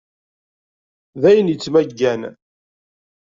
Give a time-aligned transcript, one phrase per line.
[1.21, 2.21] D ayen yettmaggan?